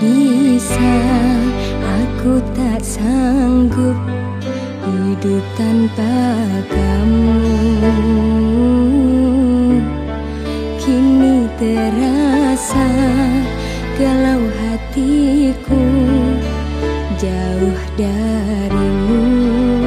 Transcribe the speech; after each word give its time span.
bisa 0.00 0.94
Aku 1.80 2.42
tak 2.50 2.82
sanggup 2.82 3.94
hidup 4.90 5.44
tanpa 5.54 6.16
kamu. 6.66 7.94
Kini 10.82 11.46
terasa 11.60 12.90
galau 13.94 14.42
hatiku 14.58 15.84
Jauh 17.20 17.80
darimu 18.00 19.79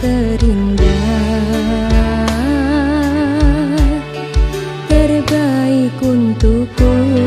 terindah. 0.00 0.86
Terbaik 4.88 5.98
untukku. 6.02 7.17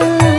Yeah. 0.00 0.37